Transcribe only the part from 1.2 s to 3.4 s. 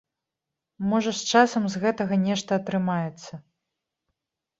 часам з гэтага нешта атрымаецца.